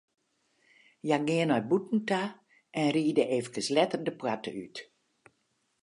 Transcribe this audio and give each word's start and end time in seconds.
Hja 1.05 1.17
geane 1.27 1.47
nei 1.49 1.63
bûten 1.69 1.99
ta 2.09 2.21
en 2.79 2.87
ride 2.95 3.23
eefkes 3.35 3.67
letter 3.75 4.01
de 4.05 4.11
poarte 4.19 4.49
út. 4.65 4.75